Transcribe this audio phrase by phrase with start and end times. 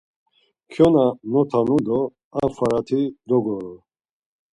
[0.71, 1.99] Kyona notanu do
[2.39, 3.73] ar farati dogoru.